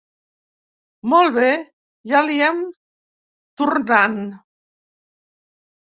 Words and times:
Molt 1.11 1.35
bé, 1.35 1.49
ja 2.13 2.23
li 2.29 2.39
hem 2.45 2.63
tornant. 3.63 4.19